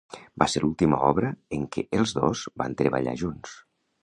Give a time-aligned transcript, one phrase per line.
[0.43, 1.29] Va ser l'última obra
[1.59, 3.55] en què els dos van treballar junts.